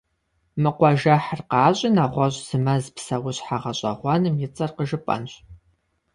[0.61, 5.31] Мы къуажэхьыр къащӀи нэгъуэщӀ зы мэз псэущхьэ гъэщӀэгъуэным и цӀэр къыжыпӀэнщ.